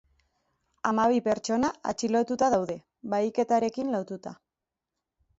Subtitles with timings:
[0.91, 2.77] Hamabi pertsona atxilotuta daude,
[3.13, 4.33] bahiketarekin lotuta.